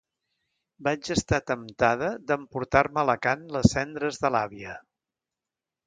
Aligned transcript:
Vaig 0.87 1.11
estar 1.15 1.39
temptada 1.51 2.09
d'emportar-me 2.31 3.03
a 3.03 3.07
Alacant 3.09 3.47
les 3.59 3.71
cendres 3.79 4.23
de 4.25 4.37
l'àvia. 4.39 4.79